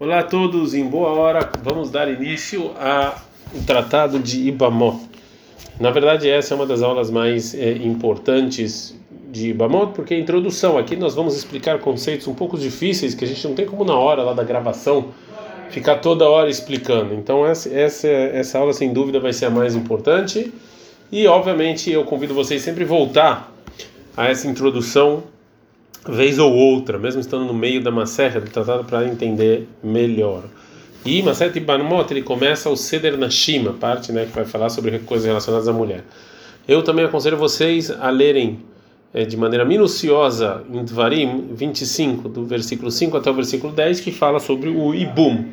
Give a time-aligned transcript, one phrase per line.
[0.00, 3.16] Olá a todos, em boa hora vamos dar início ao
[3.66, 4.96] Tratado de Ibamot.
[5.80, 8.96] Na verdade, essa é uma das aulas mais é, importantes
[9.28, 10.78] de Ibamot, porque é a introdução.
[10.78, 13.96] Aqui nós vamos explicar conceitos um pouco difíceis que a gente não tem como na
[13.96, 15.06] hora lá da gravação
[15.68, 17.12] ficar toda hora explicando.
[17.12, 20.54] Então, essa, essa, essa aula sem dúvida vai ser a mais importante.
[21.10, 23.52] E, obviamente, eu convido vocês sempre a voltar
[24.16, 25.24] a essa introdução
[26.06, 30.44] vez ou outra, mesmo estando no meio da Maserha do tratado para entender melhor.
[31.04, 35.26] E Maserha Tibanmot ele começa o Seder Nashima, parte né, que vai falar sobre coisas
[35.26, 36.04] relacionadas à mulher.
[36.66, 38.58] Eu também aconselho vocês a lerem
[39.14, 44.12] é, de maneira minuciosa em Dvarim 25, do versículo 5 até o versículo 10, que
[44.12, 45.46] fala sobre o Ibum.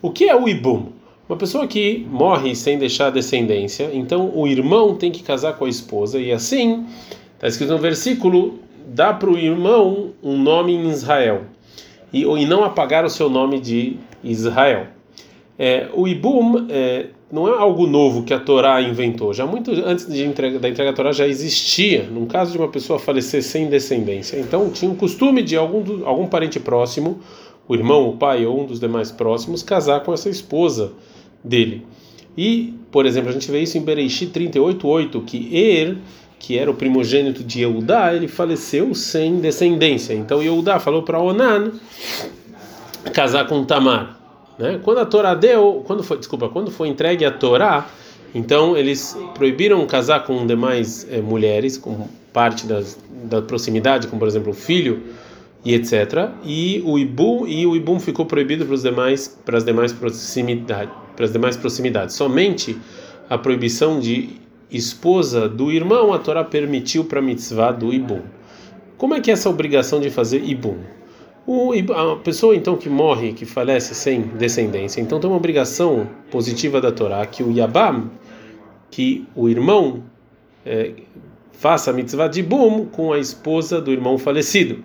[0.00, 0.92] O que é o Ibum?
[1.28, 5.68] Uma pessoa que morre sem deixar descendência, então o irmão tem que casar com a
[5.68, 6.86] esposa, e assim,
[7.34, 8.58] está escrito no versículo
[8.92, 11.42] dá para o irmão um nome em Israel
[12.12, 14.88] e, e não apagar o seu nome de Israel.
[15.58, 19.32] É, o Ibum é, não é algo novo que a Torá inventou.
[19.32, 22.98] Já muito antes entrega, da entrega da Torá já existia, num caso de uma pessoa
[22.98, 24.38] falecer sem descendência.
[24.38, 27.20] Então tinha um costume de algum, algum parente próximo,
[27.66, 30.92] o irmão, o pai ou um dos demais próximos, casar com essa esposa
[31.42, 31.86] dele.
[32.36, 35.96] E, por exemplo, a gente vê isso em Bereishi 38:8, que Er
[36.42, 40.12] que era o primogênito de Eudá, ele faleceu sem descendência.
[40.12, 41.70] Então Eudá falou para Onan
[43.14, 44.18] casar com Tamar.
[44.58, 44.80] Né?
[44.82, 47.88] Quando a Torá deu, quando foi, desculpa, quando foi entregue a Torá,
[48.34, 54.26] então eles proibiram casar com demais eh, mulheres, com parte das, da proximidade, como por
[54.26, 55.00] exemplo o filho
[55.64, 56.30] e etc.
[56.44, 60.92] E o ibum e o ibum ficou proibido para os demais para as demais proximidades,
[61.14, 62.16] para as demais proximidades.
[62.16, 62.76] Somente
[63.30, 64.41] a proibição de
[64.72, 68.22] esposa do irmão, a Torá permitiu para a mitzvah do Ibum.
[68.96, 70.78] Como é que é essa obrigação de fazer Ibum?
[71.46, 76.80] O, a pessoa então que morre, que falece sem descendência, então tem uma obrigação positiva
[76.80, 78.10] da Torá que o Yabam,
[78.90, 80.04] que o irmão
[80.64, 80.92] é,
[81.52, 84.84] faça a mitzvah de Ibum com a esposa do irmão falecido.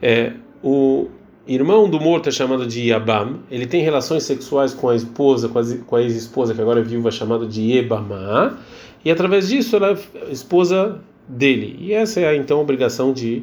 [0.00, 0.32] É,
[0.62, 1.08] o
[1.48, 5.96] irmão do morto é chamado de Yabam, ele tem relações sexuais com a esposa, com
[5.96, 8.58] a ex-esposa, que agora é viúva, chamada de Yebamá,
[9.02, 11.76] e através disso ela é esposa dele.
[11.80, 13.42] E essa é então a obrigação de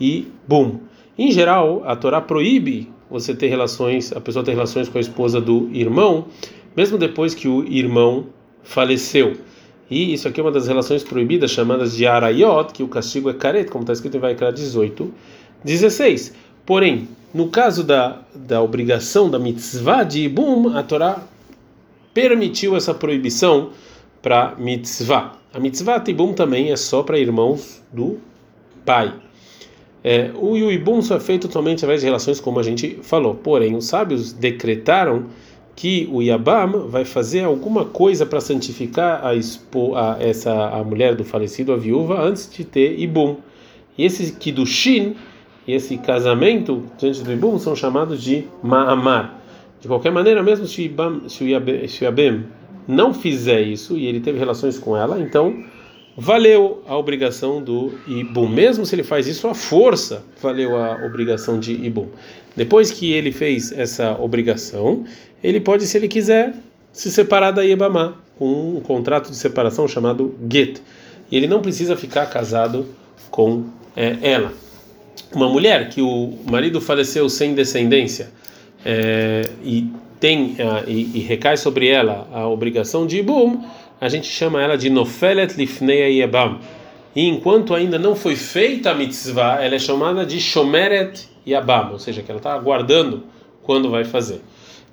[0.00, 0.80] Ibum.
[1.16, 5.40] Em geral, a Torá proíbe você ter relações, a pessoa ter relações com a esposa
[5.40, 6.26] do irmão,
[6.76, 8.26] mesmo depois que o irmão
[8.64, 9.34] faleceu.
[9.88, 13.34] E isso aqui é uma das relações proibidas, chamadas de Arayot, que o castigo é
[13.34, 15.12] caret, como está escrito em Vaikra 18,
[15.62, 16.34] 16.
[16.66, 21.22] Porém, no caso da, da obrigação da mitzvah de Ibum, a Torá
[22.12, 23.70] permitiu essa proibição
[24.22, 25.36] para mitzvah.
[25.52, 28.18] A mitzvah de Ibum também é só para irmãos do
[28.84, 29.12] pai.
[30.02, 33.34] É, o Ibum só é feito totalmente através de relações, como a gente falou.
[33.34, 35.26] Porém, os sábios decretaram
[35.76, 41.14] que o Yabam vai fazer alguma coisa para santificar a, expo, a, essa a mulher
[41.14, 43.36] do falecido, a viúva, antes de ter Ibum.
[43.98, 45.16] E esse Kiddushin
[45.66, 49.40] e esse casamento diante do Ibum são chamados de Ma'amar.
[49.80, 52.44] De qualquer maneira, mesmo se, Ibam, se, o Yabem,
[52.86, 55.64] não fizer isso e ele teve relações com ela, então
[56.16, 58.48] valeu a obrigação do Ibum.
[58.48, 62.08] Mesmo se ele faz isso à força, valeu a obrigação de Ibum.
[62.56, 65.04] Depois que ele fez essa obrigação,
[65.42, 66.54] ele pode, se ele quiser,
[66.92, 70.80] se separar da Ibamá com um contrato de separação chamado Get.
[71.30, 72.86] E ele não precisa ficar casado
[73.30, 73.64] com
[73.96, 74.63] é, ela
[75.34, 78.30] uma mulher que o marido faleceu sem descendência
[78.84, 83.62] é, e tem e, e, recai sobre ela a obrigação de ibum,
[84.00, 86.58] a gente chama ela de nofelet lifnei yabam.
[87.14, 91.98] E enquanto ainda não foi feita a mitzvah, ela é chamada de shomeret yabam, ou
[91.98, 93.24] seja, que ela está aguardando
[93.62, 94.40] quando vai fazer.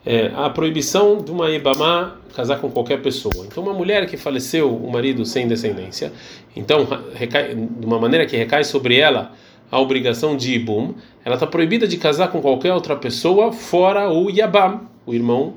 [0.05, 3.45] É, a proibição de uma ibamá casar com qualquer pessoa.
[3.45, 6.11] Então, uma mulher que faleceu, o marido sem descendência,
[6.55, 9.31] então, recai, de uma maneira que recai sobre ela
[9.71, 10.93] a obrigação de Ibum,
[11.23, 15.53] ela está proibida de casar com qualquer outra pessoa fora o Yabam, o irmão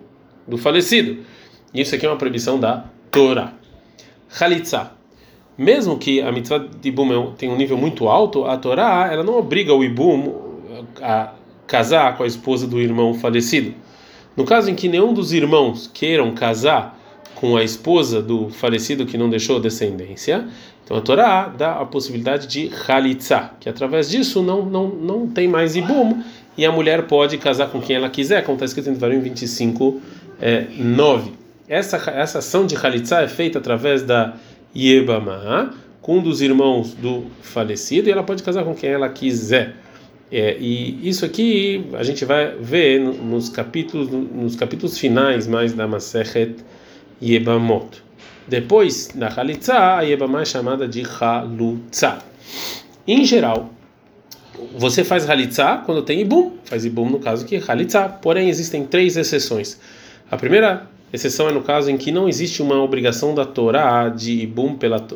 [0.47, 1.19] do falecido.
[1.75, 3.53] Isso aqui é uma proibição da Torá.
[4.39, 4.93] Khalitsa.
[5.59, 9.25] Mesmo que a mitzvah de Ibum é tenha um nível muito alto, a Torá ela
[9.25, 10.33] não obriga o Ibum
[11.03, 11.33] a
[11.67, 13.75] casar com a esposa do irmão falecido.
[14.37, 16.99] No caso em que nenhum dos irmãos queiram casar
[17.35, 20.49] com a esposa do falecido que não deixou descendência,
[20.85, 25.49] então a Torá dá a possibilidade de Khalitsa, que através disso não, não, não tem
[25.49, 26.23] mais Ibum,
[26.57, 30.01] e a mulher pode casar com quem ela quiser, como está escrito em Devarim 25,
[30.41, 31.33] é, 9.
[31.67, 34.35] Essa, essa ação de Khalitsa é feita através da
[34.77, 39.77] Yebama, com um dos irmãos do falecido, e ela pode casar com quem ela quiser.
[40.31, 45.87] É, e isso aqui a gente vai ver nos capítulos nos capítulos finais mais da
[45.87, 46.57] Masechet
[47.23, 48.04] Yebamot.
[48.47, 52.19] Depois da Halitza, a Yebamah é chamada de Halutza.
[53.07, 53.71] Em geral,
[54.77, 58.09] você faz Halitza quando tem Ibum, faz Ibum no caso que é Halitza.
[58.09, 59.79] Porém, existem três exceções.
[60.31, 64.43] A primeira exceção é no caso em que não existe uma obrigação da Torá de
[64.43, 65.07] Ibum pela,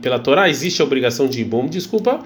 [0.00, 2.20] pela Torá, existe a obrigação de Ibum, desculpa,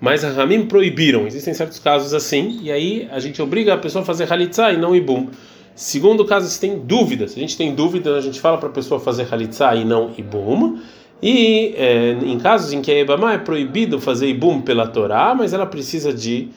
[0.00, 1.26] mas a Ramim proibiram.
[1.26, 4.78] Existem certos casos assim, e aí a gente obriga a pessoa a fazer Halitza e
[4.78, 5.28] não Ibum.
[5.78, 8.72] Segundo caso, se tem dúvidas, se a gente tem dúvida, a gente fala para a
[8.72, 10.80] pessoa fazer Halitza e não Ibum.
[11.22, 15.52] E é, em casos em que a Ebamá é proibido fazer Ibum pela Torá, mas
[15.52, 16.48] ela precisa de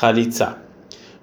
[0.00, 0.58] Halitza.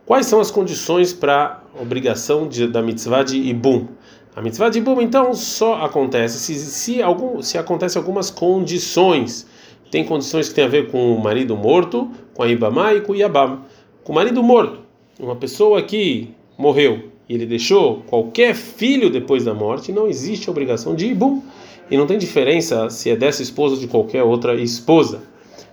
[0.05, 3.87] Quais são as condições para obrigação de, da mitzvah de Ibum?
[4.35, 9.47] A mitzvah de Ibum, então, só acontece se, se, algum, se acontece algumas condições.
[9.89, 13.13] Tem condições que tem a ver com o marido morto, com a Ibamá e com
[13.13, 13.61] o Yabam.
[14.03, 14.79] Com o marido morto,
[15.17, 20.95] uma pessoa que morreu e ele deixou qualquer filho depois da morte, não existe obrigação
[20.95, 21.41] de Ibum.
[21.89, 25.21] E não tem diferença se é dessa esposa ou de qualquer outra esposa.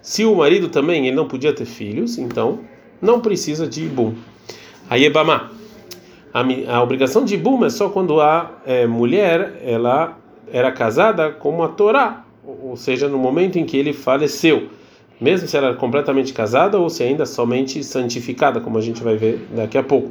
[0.02, 2.60] Se o marido também ele não podia ter filhos, então
[3.00, 4.14] não precisa de Ibum.
[4.90, 5.50] A Yebamá.
[6.34, 6.42] A,
[6.74, 10.18] a obrigação de Ibum é só quando a é, mulher ela
[10.50, 14.68] era casada com a Torá, ou seja, no momento em que ele faleceu.
[15.20, 19.16] Mesmo se ela era completamente casada ou se ainda somente santificada, como a gente vai
[19.16, 20.10] ver daqui a pouco.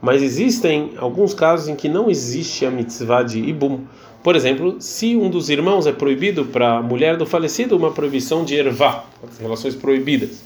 [0.00, 3.80] Mas existem alguns casos em que não existe a mitzvah de Ibum.
[4.22, 8.44] Por exemplo, se um dos irmãos é proibido para a mulher do falecido, uma proibição
[8.44, 9.04] de ervá,
[9.38, 10.42] relações proibidas.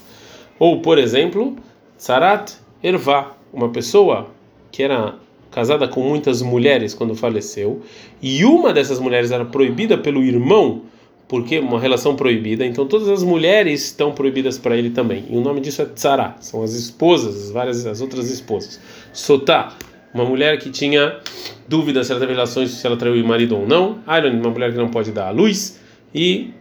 [0.58, 1.56] Ou, por exemplo,
[1.96, 2.52] Sarat
[2.82, 4.28] ervá, uma pessoa
[4.70, 5.14] que era
[5.50, 7.80] casada com muitas mulheres quando faleceu,
[8.20, 10.82] e uma dessas mulheres era proibida pelo irmão,
[11.28, 15.24] porque uma relação proibida, então todas as mulheres estão proibidas para ele também.
[15.30, 18.80] E o nome disso é Tzara, são as esposas, as várias as outras esposas.
[19.12, 19.74] Sotá,
[20.12, 21.18] uma mulher que tinha
[21.66, 23.98] dúvida se ela teve relações, se ela traiu o marido ou não.
[24.06, 25.80] Iron, uma mulher que não pode dar à luz.
[26.14, 26.52] E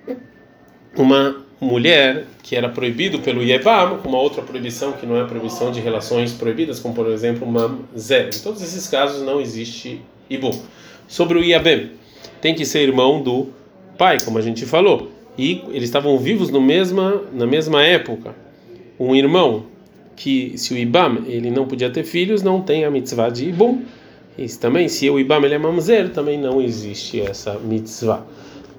[0.98, 5.71] uma mulher que era proibido pelo Yebam, com uma outra proibição que não é proibição
[5.71, 8.30] de relações proibidas, como por exemplo Mamzer.
[8.36, 10.59] Em todos esses casos não existe Ibum.
[11.07, 11.92] Sobre o Yabem,
[12.42, 13.50] tem que ser irmão do
[13.98, 15.10] pai, como a gente falou.
[15.38, 18.36] E eles estavam vivos no mesma, na mesma época.
[19.00, 19.66] Um irmão
[20.16, 23.81] que se o Ibam ele não podia ter filhos, não tem a mitzvah de Ibum.
[24.38, 28.24] Isso também, se o Ibam ele é mamzer, também não existe essa mitzvah.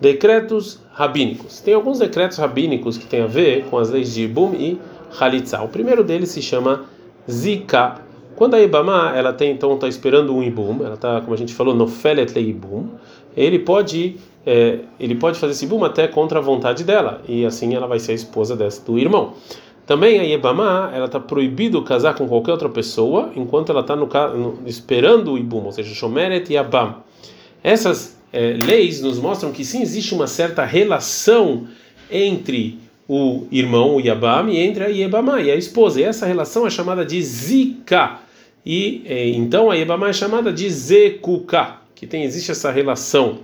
[0.00, 1.60] Decretos rabínicos.
[1.60, 4.78] Tem alguns decretos rabínicos que têm a ver com as leis de Ibum e
[5.18, 5.62] Halitza.
[5.62, 6.84] O primeiro deles se chama
[7.30, 8.00] Zika.
[8.36, 11.54] Quando a Ibama ela tem então está esperando um Ibum, ela está, como a gente
[11.54, 12.88] falou, no Felet Ibum,
[13.36, 14.16] ele pode
[14.46, 17.98] é, ele pode fazer esse Ibum até contra a vontade dela e assim ela vai
[17.98, 19.34] ser a esposa desse, do irmão.
[19.86, 23.96] Também a Yebamá, ela está proibido casar com qualquer outra pessoa enquanto ela está
[24.64, 27.02] esperando o Ibum, ou seja, Shomeret e Abam.
[27.62, 31.66] Essas é, leis nos mostram que sim existe uma certa relação
[32.10, 36.00] entre o irmão, o Yabam, e entre a Yebamá e a esposa.
[36.00, 38.20] E essa relação é chamada de Zika.
[38.64, 43.40] E é, então a Yebamá é chamada de Zekuka, que tem, existe essa relação.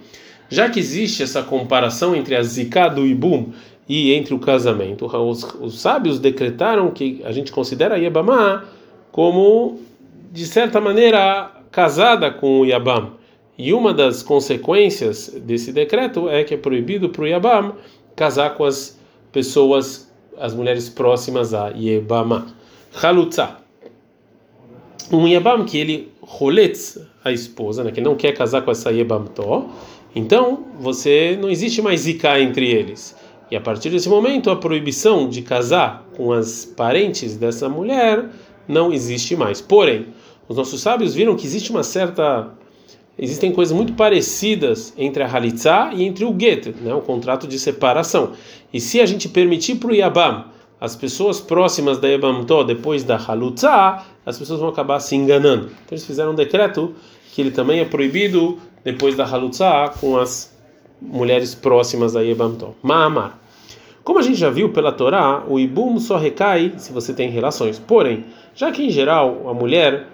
[0.51, 3.53] Já que existe essa comparação entre a Zika do Ibum
[3.89, 5.07] e entre o casamento.
[5.07, 8.65] Os, os sábios decretaram que a gente considera a Yabamá
[9.11, 9.81] como,
[10.31, 13.13] de certa maneira, casada com o Yabam.
[13.59, 17.75] E uma das consequências desse decreto é que é proibido para o Yabam
[18.15, 18.99] casar com as
[19.33, 22.47] pessoas, as mulheres próximas a Yebama.
[23.03, 23.57] Halutza.
[25.13, 29.69] Um Yabam que ele roletz a esposa, né, que não quer casar com essa Yebamtó,
[30.15, 33.17] então você não existe mais zika entre eles.
[33.51, 38.29] E a partir desse momento, a proibição de casar com as parentes dessa mulher
[38.69, 39.61] não existe mais.
[39.61, 40.07] Porém,
[40.49, 42.53] os nossos sábios viram que existe uma certa
[43.19, 47.59] existem coisas muito parecidas entre a halitzá e entre o get, né, o contrato de
[47.59, 48.33] separação.
[48.73, 50.47] E se a gente permitir para o yabam
[50.81, 55.67] as pessoas próximas da yabamtó depois da halutzá, as pessoas vão acabar se enganando.
[55.67, 56.95] Então eles fizeram um decreto
[57.33, 60.57] que ele também é proibido depois da halutzá com as
[61.01, 62.75] mulheres próximas da yabamtó.
[62.83, 63.39] Ma'amar.
[64.03, 67.79] Como a gente já viu pela Torá, o ibum só recai se você tem relações.
[67.79, 70.07] Porém, já que em geral a mulher,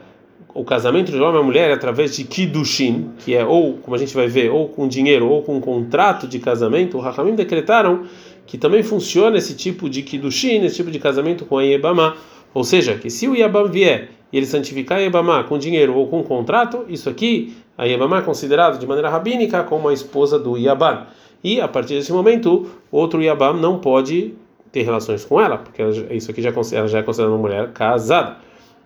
[0.53, 3.99] o casamento de homem e mulher é através de kiddushin, que é ou, como a
[3.99, 8.05] gente vai ver, ou com dinheiro ou com um contrato de casamento, o Rahamim decretaram
[8.45, 12.17] que também funciona esse tipo de kiddushin, esse tipo de casamento com a Yebamá.
[12.55, 16.07] Ou seja, que se o Yabam vier e ele santificar a Yebamá com dinheiro ou
[16.09, 20.57] com contrato, isso aqui, a Yebamá é considerado de maneira rabínica como a esposa do
[20.57, 21.07] Yabam.
[21.45, 24.35] E a partir desse momento, outro Yabam não pode
[24.73, 28.39] ter relações com ela, porque isso aqui já, ela já é considerada uma mulher casada.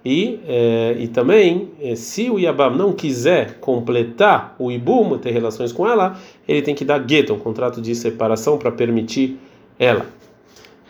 [0.05, 5.73] E, é, e também, é, se o Yabam não quiser completar o Ibum, ter relações
[5.73, 6.19] com ela,
[6.49, 9.39] ele tem que dar gueto, um contrato de separação para permitir
[9.79, 10.07] ela.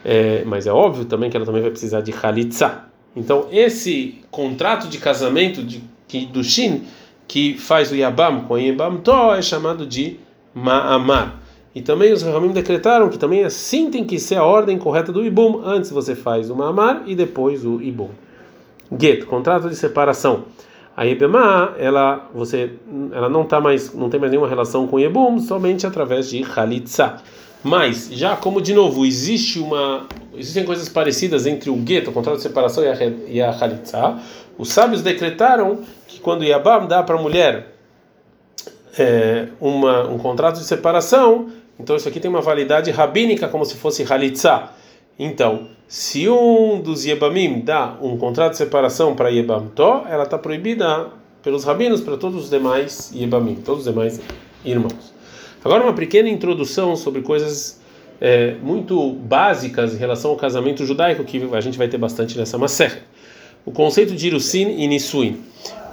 [0.05, 2.85] É, mas é óbvio também que ela também vai precisar de Khalitsa.
[3.17, 6.85] Então, esse contrato de casamento de Kiddushin
[7.31, 10.19] que faz o Yabam com o Yabam To é chamado de
[10.53, 11.39] Ma'amar.
[11.73, 15.25] E também os Ramim decretaram que também assim tem que ser a ordem correta do
[15.25, 15.63] Ibum.
[15.65, 18.09] Antes você faz o Ma'amar e depois o Ibum.
[19.01, 20.47] Get, contrato de separação.
[20.97, 22.73] A Ibema, ela, você,
[23.13, 26.43] ela não tá mais, não tem mais nenhuma relação com o Ibum, somente através de
[26.43, 27.23] Khalitsa.
[27.63, 32.39] Mas, já como de novo, existe uma, existem coisas parecidas entre o gueto, o contrato
[32.39, 32.83] de separação
[33.29, 34.19] e a, Khalitsa,
[34.59, 35.79] os sábios decretaram
[36.11, 37.77] que quando Yabam dá para a mulher
[38.99, 43.77] é, uma, um contrato de separação, então isso aqui tem uma validade rabínica como se
[43.77, 44.71] fosse Khalitsa.
[45.17, 50.37] Então, se um dos Yebamim dá um contrato de separação para Yebam To, ela está
[50.37, 51.09] proibida
[51.43, 54.21] pelos rabinos para todos os demais Yebamim, todos os demais
[54.65, 55.15] irmãos.
[55.65, 57.81] Agora uma pequena introdução sobre coisas
[58.21, 62.59] é, muito básicas em relação ao casamento judaico que a gente vai ter bastante nessa
[62.59, 62.99] macerra.
[63.65, 65.39] O conceito de Irusin e Nisuin.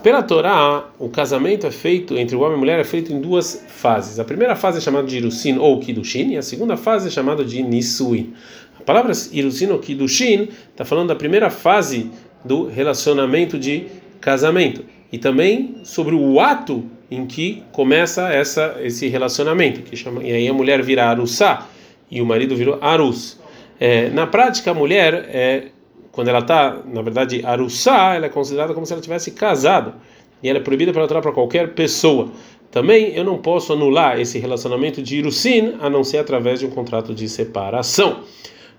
[0.07, 3.19] Pela Torá, o casamento é feito entre o homem e a mulher é feito em
[3.19, 4.21] duas fases.
[4.21, 7.43] A primeira fase é chamada de Irusin ou Kiddushin e a segunda fase é chamada
[7.43, 8.33] de Nisuin.
[8.79, 12.09] A palavra Irusin ou Kiddushin está falando da primeira fase
[12.45, 13.87] do relacionamento de
[14.21, 20.31] casamento e também sobre o ato em que começa essa esse relacionamento, que chama, e
[20.31, 21.67] aí a mulher vira arussá
[22.09, 23.37] e o marido virou arus.
[23.77, 25.63] É, na prática, a mulher, é,
[26.17, 29.93] quando ela está, na verdade, arussá, ela é considerada como se ela tivesse casado
[30.41, 32.31] e ela é proibida para entrar para qualquer pessoa.
[32.71, 36.71] Também eu não posso anular esse relacionamento de irusin a não ser através de um
[36.71, 38.21] contrato de separação.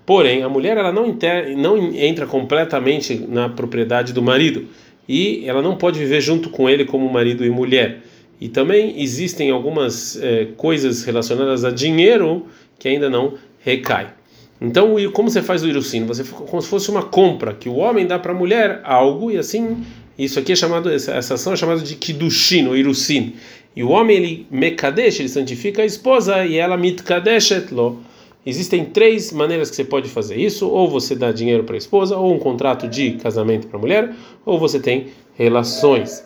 [0.05, 4.67] Porém, a mulher ela não, inter, não entra completamente na propriedade do marido
[5.07, 8.01] e ela não pode viver junto com ele como marido e mulher.
[8.41, 14.18] E também existem algumas é, coisas relacionadas a dinheiro que ainda não recai.
[14.61, 16.05] Então, como você faz o irucino?
[16.07, 19.37] Você como se fosse uma compra que o homem dá para a mulher algo e
[19.37, 19.85] assim
[20.17, 23.35] isso aqui é chamado essa, ação é chamada de kiddushin ou irucin.
[23.73, 28.01] E o homem ele mekadesh, ele santifica a esposa e ela mitkadeshet lo.
[28.45, 32.17] Existem três maneiras que você pode fazer isso: ou você dá dinheiro para a esposa,
[32.17, 34.13] ou um contrato de casamento para a mulher,
[34.45, 36.21] ou você tem relações.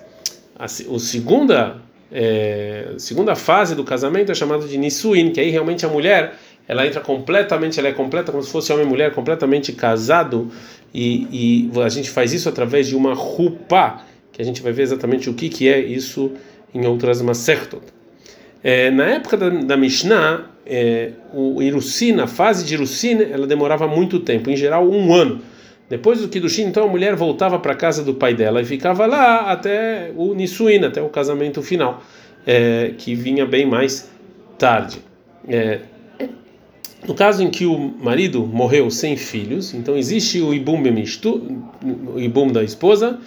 [0.58, 5.86] A, o segunda é, segunda fase do casamento é chamada de nisuin, que aí realmente
[5.86, 6.36] a mulher
[6.67, 10.50] ela entra completamente, ela é completa como se fosse homem e mulher completamente casado
[10.93, 14.01] e, e a gente faz isso através de uma rupa,
[14.32, 16.32] que a gente vai ver exatamente o que que é isso
[16.74, 17.84] em outras masertot.
[18.63, 23.88] É, na época da, da Mishnah, é, o Irusin, a fase de Irusin, ela demorava
[23.88, 25.41] muito tempo, em geral um ano.
[25.89, 29.05] Depois do Kiddushin, então a mulher voltava para a casa do pai dela e ficava
[29.05, 32.01] lá até o Nisuin, até o casamento final,
[32.48, 34.10] é, que vinha bem mais
[34.58, 34.98] tarde.
[35.48, 35.82] É,
[37.08, 40.82] no caso em que o marido morreu sem filhos, então existe o Ibum
[42.14, 43.20] o Ibum da esposa,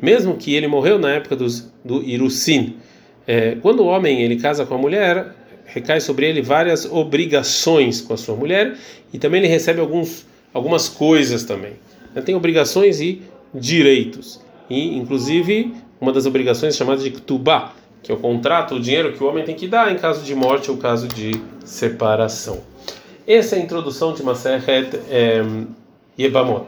[0.00, 2.76] mesmo que ele morreu na época dos, do Irusin.
[3.26, 5.34] É, quando o homem ele casa com a mulher,
[5.66, 8.76] recai sobre ele várias obrigações com a sua mulher
[9.12, 11.72] e também ele recebe alguns, algumas coisas também.
[12.14, 13.22] Ele tem obrigações e
[13.52, 14.40] direitos.
[14.68, 17.72] E, inclusive, uma das obrigações é chamada de Ktubá,
[18.02, 20.34] que é o contrato, o dinheiro que o homem tem que dar em caso de
[20.34, 21.32] morte ou caso de
[21.64, 22.73] separação.
[23.26, 25.42] Essa é a introdução de Maseret é,
[26.18, 26.66] Yebamot.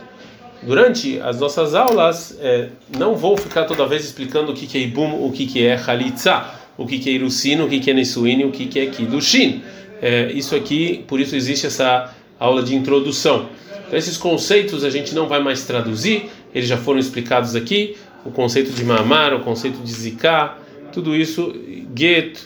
[0.62, 4.80] Durante as nossas aulas, é, não vou ficar toda vez explicando o que, que é
[4.80, 6.46] Ibum, o que, que é Halitza,
[6.78, 9.62] o que, que é Irusin, o que, que é Nesuin, o que, que é Kidushin.
[10.00, 13.50] É, isso aqui, por isso existe essa aula de introdução.
[13.86, 17.98] Então, esses conceitos a gente não vai mais traduzir, eles já foram explicados aqui.
[18.24, 20.56] O conceito de mamar, o conceito de ziká,
[20.90, 21.54] tudo isso,
[21.94, 22.40] get,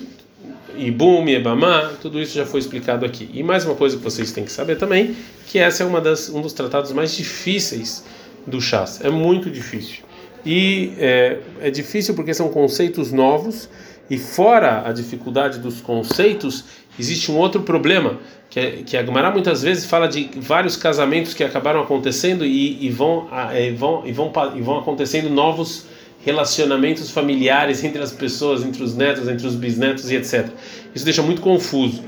[0.76, 3.28] ibum, ebamá, tudo isso já foi explicado aqui.
[3.32, 6.28] E mais uma coisa que vocês têm que saber também, que essa é uma das,
[6.28, 8.04] um dos tratados mais difíceis
[8.46, 9.00] do chás.
[9.02, 10.04] É muito difícil.
[10.44, 13.68] E é, é difícil porque são conceitos novos
[14.08, 16.64] e fora a dificuldade dos conceitos,
[16.98, 21.32] existe um outro problema, que, é, que a Gemara muitas vezes fala de vários casamentos
[21.32, 25.86] que acabaram acontecendo e, e, vão, e, vão, e, vão, e vão acontecendo novos
[26.24, 30.48] relacionamentos familiares entre as pessoas, entre os netos, entre os bisnetos e etc.
[30.94, 32.02] Isso deixa muito confuso.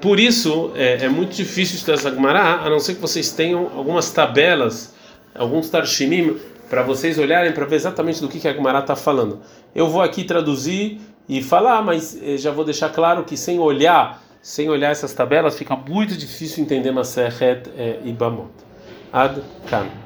[0.00, 3.70] Por isso, é, é muito difícil estudar essa Gemara, a não ser que vocês tenham
[3.74, 4.94] algumas tabelas,
[5.34, 6.36] alguns tarshimim,
[6.68, 9.40] para vocês olharem para ver exatamente do que, que a Gemara está falando.
[9.74, 14.22] Eu vou aqui traduzir e falar, mas eh, já vou deixar claro que sem olhar
[14.44, 18.50] sem olhar essas tabelas fica muito difícil entender Maseret é, Ibamot.
[19.10, 20.03] Ad Kan.